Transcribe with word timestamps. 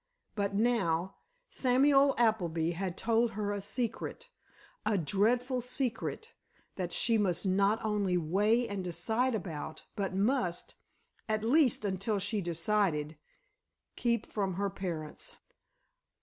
But 0.33 0.55
now, 0.55 1.17
Samuel 1.51 2.15
Appleby 2.17 2.71
had 2.71 2.97
told 2.97 3.33
her 3.33 3.51
a 3.51 3.61
secret—a 3.61 4.97
dreadful 4.97 5.61
secret—that 5.61 6.91
she 6.91 7.19
must 7.19 7.45
not 7.45 7.85
only 7.85 8.17
weigh 8.17 8.67
and 8.67 8.83
decide 8.83 9.35
about, 9.35 9.83
but 9.95 10.15
must—at 10.15 11.43
least, 11.43 11.85
until 11.85 12.17
she 12.17 12.41
decided—keep 12.41 14.25
from 14.25 14.55
her 14.55 14.71
parents. 14.71 15.35